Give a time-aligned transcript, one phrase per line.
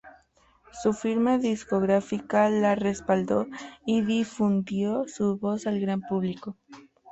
[0.81, 3.45] Su firma discográfica la respaldó
[3.85, 6.57] y difundió su voz al gran público.